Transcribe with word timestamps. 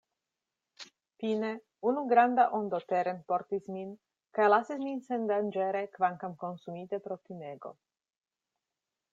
Fine, 1.23 1.51
unu 1.91 2.03
granda 2.13 2.45
ondo 2.61 2.79
terenportis 2.93 3.69
min, 3.75 3.93
kaj 4.39 4.49
lasis 4.53 4.83
min 4.87 4.99
sendanĝere, 5.11 5.85
kvankam 5.99 6.37
konsumite 6.47 7.03
pro 7.09 7.23
timego. 7.29 7.77